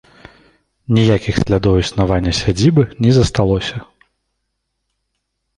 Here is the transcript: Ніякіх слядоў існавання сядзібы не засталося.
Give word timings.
Ніякіх 0.97 1.35
слядоў 1.43 1.75
існавання 1.83 2.31
сядзібы 2.41 2.83
не 3.07 3.11
засталося. 3.19 3.83